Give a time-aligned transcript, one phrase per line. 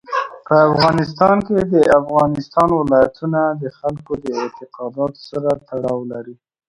[0.47, 6.35] په افغانستان کې د افغانستان ولايتونه د خلکو د اعتقاداتو سره تړاو لري.